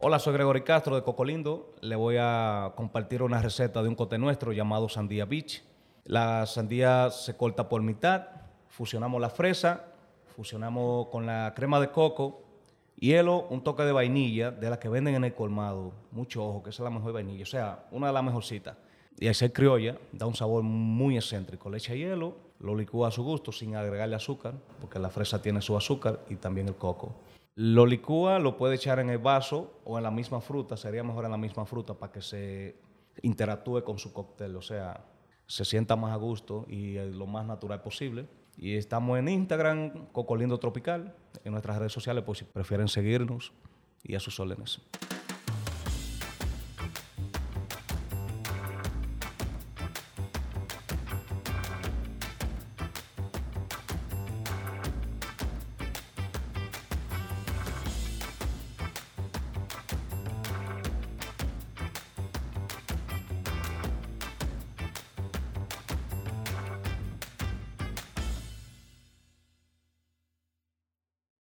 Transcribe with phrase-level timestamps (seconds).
[0.00, 1.74] Hola, soy Gregory Castro de Cocolindo.
[1.80, 5.64] Le voy a compartir una receta de un cote nuestro llamado Sandía Beach.
[6.04, 8.28] La sandía se corta por mitad,
[8.68, 9.86] fusionamos la fresa,
[10.36, 12.44] fusionamos con la crema de coco,
[12.94, 15.92] hielo, un toque de vainilla, de la que venden en el colmado.
[16.12, 18.76] Mucho ojo, que esa es la mejor vainilla, o sea, una de las mejorcitas.
[19.18, 21.70] Y al ser criolla, da un sabor muy excéntrico.
[21.70, 25.60] Le echa hielo, lo licúa a su gusto sin agregarle azúcar, porque la fresa tiene
[25.60, 27.16] su azúcar y también el coco.
[27.60, 31.24] Lo licúa, lo puede echar en el vaso o en la misma fruta, sería mejor
[31.24, 32.76] en la misma fruta para que se
[33.20, 35.04] interactúe con su cóctel, o sea,
[35.44, 38.28] se sienta más a gusto y lo más natural posible.
[38.56, 43.52] Y estamos en Instagram, Cocolindo Tropical, en nuestras redes sociales, por si prefieren seguirnos
[44.04, 44.80] y a sus órdenes.